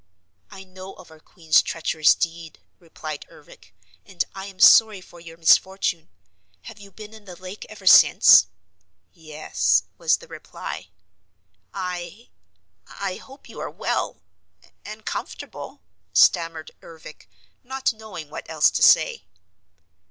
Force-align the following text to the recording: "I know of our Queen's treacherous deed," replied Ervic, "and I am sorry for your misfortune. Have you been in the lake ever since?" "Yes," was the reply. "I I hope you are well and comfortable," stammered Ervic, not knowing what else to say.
"I 0.49 0.63
know 0.63 0.93
of 0.93 1.11
our 1.11 1.19
Queen's 1.19 1.61
treacherous 1.61 2.15
deed," 2.15 2.57
replied 2.79 3.27
Ervic, 3.29 3.71
"and 4.03 4.25
I 4.33 4.47
am 4.47 4.59
sorry 4.59 4.99
for 4.99 5.19
your 5.19 5.37
misfortune. 5.37 6.09
Have 6.63 6.79
you 6.79 6.89
been 6.91 7.13
in 7.13 7.25
the 7.25 7.35
lake 7.35 7.67
ever 7.69 7.85
since?" 7.85 8.47
"Yes," 9.13 9.83
was 9.99 10.17
the 10.17 10.27
reply. 10.27 10.87
"I 11.71 12.29
I 12.87 13.17
hope 13.17 13.47
you 13.47 13.59
are 13.59 13.69
well 13.69 14.19
and 14.83 15.05
comfortable," 15.05 15.81
stammered 16.13 16.71
Ervic, 16.81 17.29
not 17.63 17.93
knowing 17.93 18.31
what 18.31 18.49
else 18.49 18.71
to 18.71 18.81
say. 18.81 19.25